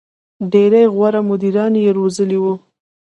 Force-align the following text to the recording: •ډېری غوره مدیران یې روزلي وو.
•ډېری 0.51 0.83
غوره 0.93 1.21
مدیران 1.29 1.73
یې 1.83 1.89
روزلي 1.97 2.37
وو. 2.43 2.53